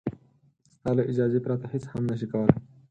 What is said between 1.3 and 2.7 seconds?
پرته هېڅ هم نه شي کولای.